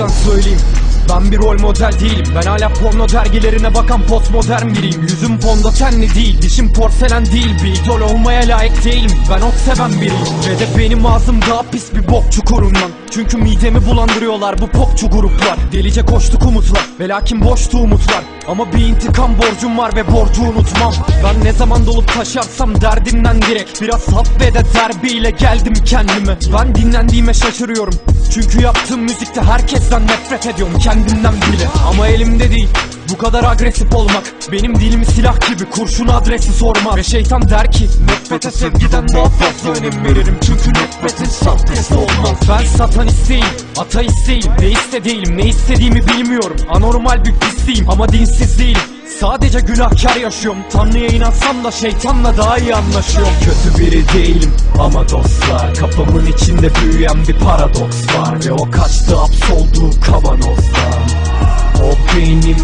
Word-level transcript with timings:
Tá 0.00 0.08
söyleyeyim. 0.08 0.79
Güzel 1.80 2.00
değilim. 2.00 2.24
Ben 2.36 2.42
hala 2.42 2.68
porno 2.68 3.08
dergilerine 3.08 3.74
bakan 3.74 4.02
postmodern 4.02 4.74
biriyim. 4.74 5.02
Yüzüm 5.02 5.40
fondötenli 5.40 6.14
değil 6.14 6.42
dişim 6.42 6.72
porselen 6.72 7.26
değil. 7.26 7.56
Bir 7.64 7.84
idol 7.84 8.00
olmaya 8.00 8.48
layık 8.48 8.84
değilim. 8.84 9.10
Ben 9.30 9.40
ot 9.40 9.54
seven 9.54 9.92
biriyim. 9.92 10.14
Ve 10.48 10.58
de 10.58 10.78
benim 10.78 11.06
ağzım 11.06 11.40
daha 11.42 11.62
pis 11.62 11.94
bir 11.94 12.08
bok 12.08 12.32
çukurundan 12.32 12.90
Çünkü 13.10 13.36
midemi 13.36 13.86
bulandırıyorlar 13.86 14.58
bu 14.58 14.66
popçu 14.66 15.10
gruplar. 15.10 15.58
Delice 15.72 16.02
koştuk 16.02 16.42
umutlar 16.42 16.82
Ve 17.00 17.08
lakin 17.08 17.44
boştu 17.44 17.78
umutlar. 17.78 18.24
Ama 18.48 18.72
bir 18.72 18.86
intikam 18.86 19.38
borcum 19.38 19.78
var 19.78 19.96
ve 19.96 20.12
borcu 20.12 20.42
unutmam. 20.42 20.92
Ben 21.24 21.44
ne 21.44 21.52
zaman 21.52 21.86
dolup 21.86 22.14
taşarsam 22.14 22.80
derdimden 22.80 23.42
direkt 23.42 23.82
Biraz 23.82 24.02
saf 24.02 24.40
ve 24.40 24.54
de 24.54 24.62
derbiyle 24.74 25.30
geldim 25.30 25.74
kendime. 25.74 26.38
Ben 26.58 26.74
dinlendiğime 26.74 27.34
şaşırıyorum. 27.34 27.94
Çünkü 28.34 28.62
yaptığım 28.62 29.00
müzikte 29.00 29.40
herkesten 29.40 30.02
nefret 30.02 30.46
ediyorum 30.46 30.78
kendimden 31.00 31.34
bile. 31.34 31.68
Ama 31.88 32.08
elimde 32.08 32.50
değil 32.50 32.68
bu 33.12 33.18
kadar 33.18 33.44
agresif 33.44 33.94
olmak. 33.94 34.22
Benim 34.52 34.74
dilim 34.74 35.04
silah 35.04 35.48
gibi 35.48 35.70
kurşun 35.70 36.08
adresi 36.08 36.52
sormaz 36.52 36.96
Ve 36.96 37.02
şeytan 37.02 37.48
der 37.48 37.72
ki 37.72 37.88
Nefrete 38.06 38.50
sevgiden 38.50 39.08
daha 39.08 39.24
fazla 39.24 39.80
önem 39.80 40.04
veririm. 40.04 40.38
Çünkü 40.46 40.70
nefretin 40.70 41.24
sahtesi 41.24 41.94
olmaz 41.94 42.38
Ben 42.48 42.64
satanist 42.64 43.28
değilim, 43.28 43.46
ateist 43.78 44.28
değilim. 44.28 44.52
Deist 44.60 44.92
de 44.92 45.04
değilim, 45.04 45.36
ne 45.36 45.42
istediğimi 45.48 46.06
bilmiyorum. 46.08 46.56
Anormal 46.70 47.24
bir 47.24 47.34
pisliğim 47.34 47.90
ama 47.90 48.08
dinsiz 48.08 48.58
değilim. 48.58 48.80
Sadece 49.20 49.60
günahkar 49.60 50.16
yaşıyorum. 50.16 50.60
Tanrı'ya 50.72 51.06
inansam 51.06 51.64
da 51.64 51.70
şeytanla 51.70 52.36
daha 52.36 52.58
iyi 52.58 52.74
anlaşıyorum. 52.74 53.32
Kötü 53.44 53.78
biri 53.78 53.92
değilim 53.92 54.19
ama 54.80 55.08
dostlar 55.08 55.74
Kafamın 55.74 56.26
içinde 56.26 56.70
büyüyen 56.74 57.26
bir 57.28 57.34
paradoks 57.34 57.96
var. 58.18 58.44
Ve 58.46 58.52
o 58.52 58.70
kaçtı 58.70 59.16
hapsolduğu 59.16 60.00
kavanozdan. 60.00 61.02
O 61.82 62.16
benim 62.16 62.56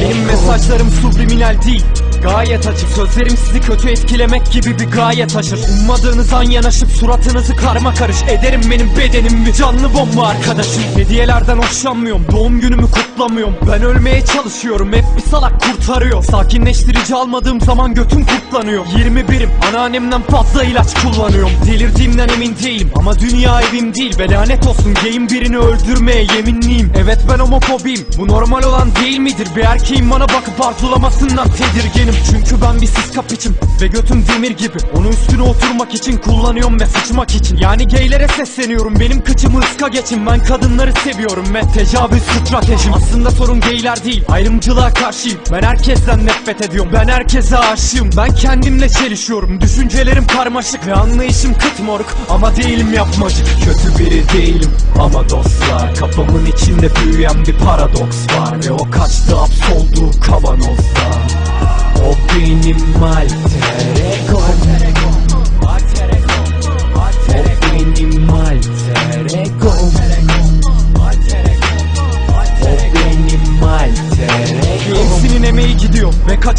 Benim 0.00 0.24
mesajlarım 0.24 0.90
subliminal 0.90 1.62
değil 1.62 1.84
Gayet 2.24 2.66
açık. 2.66 2.88
Sözlerim 2.88 3.36
sizi 3.36 3.60
kötü 3.60 3.88
etkilemek 3.88 4.52
gibi 4.52 4.78
bir 4.78 4.90
gaye 4.90 5.26
taşır. 5.26 5.58
Ummadığınız 5.80 6.32
an 6.32 6.42
yanaşıp 6.42 6.90
suratınızı 6.90 7.56
karma 7.56 7.94
karış. 7.94 8.16
Ederim 8.22 8.60
benim 8.70 8.96
bedenimi 8.96 9.54
canlı 9.54 9.94
bomba 9.94 10.26
arkadaşım. 10.26 10.82
Hediyelerden 10.96 11.58
hoşlanmıyorum. 11.58 12.26
Doğum 12.32 12.60
günümü 12.60 12.86
kutlamıyorum. 12.90 13.56
Ben 13.72 13.82
ölmeye 13.82 14.24
çalışıyorum. 14.24 14.92
Hep 14.92 15.04
bir 15.16 15.30
salak 15.30 15.60
kurtarıyor. 15.60 16.22
Sakinleştirici 16.22 17.14
almadığım 17.14 17.60
zaman 17.60 17.94
götüm 17.94 18.26
kurtlanıyor. 18.26 18.84
21'im 18.84 19.50
anneannemden 19.68 20.22
fazla 20.22 20.64
ilaç 20.64 20.94
kullanıyorum. 21.02 21.52
Delirdiğimden 21.66 22.28
emin 22.28 22.56
değilim. 22.64 22.90
Ama 22.94 23.18
dünya 23.18 23.60
evim 23.60 23.94
değil. 23.94 24.18
Ve 24.18 24.30
lanet 24.30 24.66
olsun. 24.66 24.94
Gayim 24.94 25.28
birini 25.28 25.58
öldürmeye 25.58 26.26
yeminliyim. 26.36 26.92
Evet 26.96 27.18
ben 27.32 27.38
homofobiyim. 27.38 28.06
Bu 28.18 28.28
normal 28.28 28.62
olan 28.62 28.88
değil 28.96 29.18
midir? 29.18 29.48
Bir 29.56 29.64
erkeğin 29.64 30.10
bana 30.10 30.24
bakıp 30.28 30.60
arzulamasından 30.60 31.48
tedirginim 31.48 32.13
Çünkü 32.30 32.62
ben 32.62 32.80
bir 32.80 32.86
siskap 32.86 33.32
içim 33.32 33.54
ve 33.80 33.86
götüm 33.86 34.24
demir 34.28 34.50
gibi. 34.50 34.78
Onu 34.94 35.08
üstüne 35.08 35.42
oturmak 35.42 35.94
için 35.94 36.16
kullanıyorum 36.16 36.80
ve 36.80 36.86
sıçmak 36.86 37.34
için. 37.34 37.56
Yani 37.56 37.88
gaylere 37.88 38.28
sesleniyorum 38.28 39.00
benim 39.00 39.24
kıçımı 39.24 39.58
ıska 39.58 39.88
geçin. 39.88 40.26
Ben 40.26 40.44
kadınları 40.44 40.92
seviyorum 40.92 41.54
ve 41.54 41.60
tecavüz 41.60 42.22
stratejim 42.22 42.94
Aslında 42.94 43.30
sorun 43.30 43.60
gayler 43.60 44.04
değil 44.04 44.24
ayrımcılığa 44.28 44.94
karşıyım. 44.94 45.38
Ben 45.52 45.62
herkesten 45.62 46.26
nefret 46.26 46.62
ediyorum 46.62 46.90
ben 46.94 47.08
herkese 47.08 47.58
aşığım. 47.58 48.10
Ben 48.16 48.34
kendimle 48.34 48.88
çelişiyorum 48.88 49.60
düşüncelerim 49.60 50.26
karmaşık 50.26 50.86
Ve 50.86 50.94
anlayışım 50.94 51.54
kıt 51.54 51.80
moruk. 51.80 52.06
Ama 52.30 52.56
değilim 52.56 52.92
yapmacık. 52.92 53.46
Kötü 53.64 53.98
biri 53.98 54.28
değilim 54.28 54.70
ama 55.00 55.28
dostlar. 55.28 55.94
Kafamın 55.94 56.46
içinde 56.46 56.88
büyüyen 56.96 57.46
bir 57.46 57.58
paradoks 57.58 58.16
var 58.38 58.66
Ve 58.66 58.72
o 58.72 58.90
kaçtı 58.90 59.36
hapsolduğu 59.36 60.20
kavanozdan 60.20 61.14
O 62.04 62.16
benim 62.34 62.76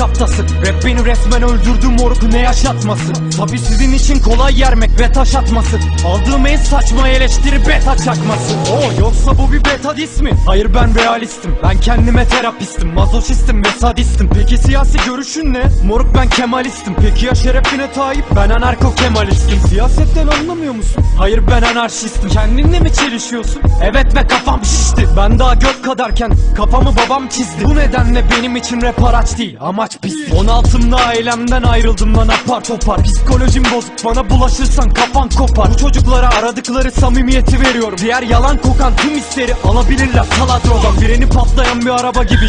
haftası 0.00 0.42
Rap 0.42 0.84
beni 0.84 1.04
resmen 1.04 1.42
öldürdü 1.42 1.86
moruk 1.98 2.22
ne 2.22 2.38
yaşatması 2.38 3.12
Tabi 3.36 3.58
sizin 3.58 3.92
için 3.92 4.20
kolay 4.20 4.60
yermek 4.60 5.00
ve 5.00 5.12
taş 5.12 5.34
atması 5.34 5.78
Aldığım 6.06 6.46
en 6.46 6.56
saçma 6.56 7.08
eleştiri 7.08 7.66
beta 7.68 7.96
çakması. 7.96 8.54
Oo 8.72 9.00
yoksa 9.00 9.38
bu 9.38 9.52
bir 9.52 9.64
beta 9.64 9.96
dis 9.96 10.20
mi? 10.20 10.30
Hayır 10.46 10.74
ben 10.74 10.94
realistim. 10.94 11.56
Ben 11.62 11.80
kendime 11.80 12.28
terapistim 12.28 12.94
Mazoşistim 12.94 13.64
ve 13.64 13.68
sadistim. 13.80 14.30
Peki 14.34 14.58
siyasi 14.58 14.98
görüşün 15.06 15.52
ne? 15.52 15.62
Moruk 15.86 16.14
ben 16.14 16.28
kemalistim. 16.28 16.94
Peki 17.00 17.26
ya 17.26 17.34
şerefine 17.34 17.92
Tayyip? 17.92 18.24
Ben 18.36 18.50
anarko 18.50 18.94
kemalistim 18.94 19.58
Siyasetten 19.68 20.26
anlamıyor 20.26 20.74
musun? 20.74 21.04
Hayır 21.18 21.42
ben 21.50 21.62
anarşistim. 21.62 22.30
Kendinle 22.30 22.80
mi 22.80 22.92
çelişiyorsun? 22.92 23.62
Evet 23.82 24.16
ve 24.16 24.26
kafam 24.26 24.64
şişti. 24.64 25.08
Ben 25.16 25.38
daha 25.38 25.54
gök 25.54 25.84
kadarken 25.84 26.32
kafamı 26.56 26.92
babam 26.96 27.28
çizdi. 27.28 27.64
Bu 27.64 27.76
nedenle 27.76 28.24
benim 28.36 28.56
için 28.56 28.82
rap 28.82 29.04
araç 29.04 29.38
değil 29.38 29.56
amaç 29.60 29.89
pislik 29.98 30.28
16'mda 30.28 30.96
ailemden 30.96 31.62
ayrıldım 31.62 32.16
lan 32.16 32.28
apar 32.28 32.64
topar. 32.64 33.02
Psikolojim 33.02 33.64
bozuk 33.64 34.04
bana 34.04 34.30
bulaşırsan 34.30 34.90
kafan 34.90 35.28
kopar. 35.28 35.70
Bu 35.74 35.76
çocuklara 35.76 36.28
aradıkları 36.28 36.90
samimiyeti 36.90 37.60
veriyorum. 37.60 37.98
Diğer 37.98 38.22
yalan 38.22 38.56
kokan 38.58 38.96
tüm 38.96 39.10
hisleri 39.10 39.54
alabilirler. 39.64 40.24
Taladrodan 40.38 41.00
Bireni 41.00 41.28
patlayan 41.28 41.80
bir 41.80 41.90
araba 41.90 42.24
gibi. 42.24 42.46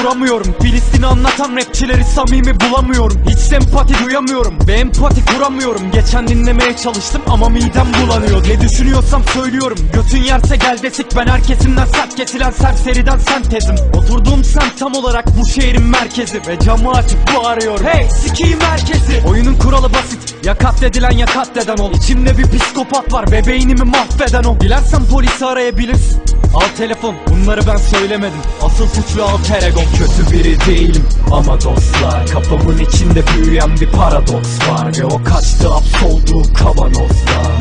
Duramıyorum. 0.00 0.54
Filistin'i 0.62 1.06
anlatan 1.06 1.56
rapçileri 1.56 2.04
samimi 2.04 2.60
bulamıyorum. 2.60 3.22
Hiç 3.28 3.38
sempati 3.38 4.04
duyamıyorum. 4.04 4.58
Ve 4.68 4.72
empati 4.72 5.24
kuramıyorum. 5.24 5.90
Geçen 5.92 6.28
dinlemeye 6.28 6.76
çalıştım 6.76 7.22
ama 7.26 7.48
midem 7.48 7.86
bulanıyor. 8.02 8.48
Ne 8.48 8.60
düşünüyorsam 8.60 9.22
söylüyorum. 9.24 9.78
Götün 9.92 10.22
yerse 10.22 10.56
gel 10.56 10.78
desik. 10.82 11.06
Ben 11.16 11.26
herkesinden 11.26 11.86
sert 11.86 12.16
kesilen 12.16 12.50
serseriden 12.50 13.18
sentezim. 13.18 13.76
Oturduğum 13.94 14.44
semt 14.44 14.78
tam 14.78 14.94
olarak 14.94 15.24
bu 15.38 15.48
şehrin 15.48 15.82
merkezi. 15.82 16.40
Ve 16.46 16.58
camı 16.76 16.92
açıp 16.92 17.18
bağırıyorum 17.36 17.86
Hey 17.86 18.10
sikiyim 18.10 18.60
herkesi. 18.60 19.22
Oyunun 19.28 19.54
kuralı 19.54 19.92
basit. 19.92 20.34
Ya 20.44 20.58
katledilen 20.58 21.10
ya 21.10 21.26
katleden 21.26 21.76
ol. 21.76 21.92
İçimde 21.94 22.38
bir 22.38 22.58
psikopat 22.58 23.12
var. 23.12 23.30
Ve 23.30 23.46
beynimi 23.46 23.84
mahveden 23.84 24.44
o 24.44 24.60
Dilersen 24.60 25.04
polisi 25.04 25.46
arayabilirsin. 25.46 26.22
Al 26.54 26.76
telefon. 26.78 27.14
Bunları 27.30 27.60
ben 27.66 27.76
söylemedim. 27.76 28.38
Asıl 28.62 28.86
suçlu 28.88 29.22
alter 29.22 29.62
egom 29.62 29.84
Kötü 29.98 30.32
biri 30.32 30.66
değilim 30.66 31.04
ama 31.32 31.60
dostlar. 31.60 32.26
Kafamın 32.26 32.78
içinde 32.78 33.22
büyüyen 33.26 33.76
bir 33.80 33.90
paradoks 33.90 34.58
var. 34.68 34.98
Ve 34.98 35.04
o 35.04 35.24
kaçtı 35.24 35.68
hapsolduğu 35.68 36.54
kavanozdan. 36.54 37.56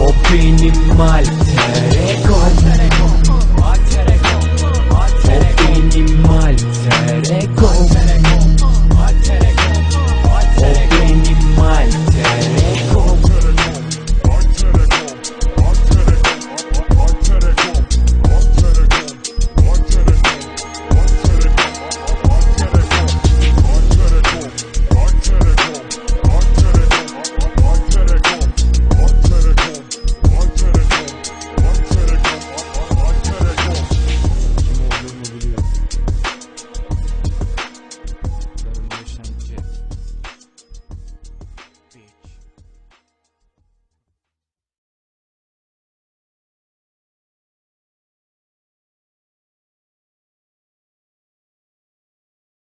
O 0.00 0.32
benim 0.32 1.00
alter 1.00 1.20
egom 2.10 2.99